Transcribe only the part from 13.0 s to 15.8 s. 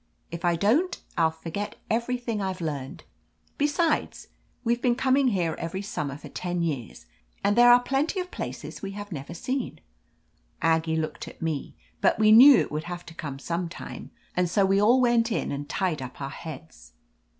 to come some time, and so we all went in and